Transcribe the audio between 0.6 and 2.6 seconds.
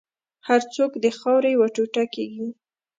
څوک د خاورې یو ټوټه کېږي.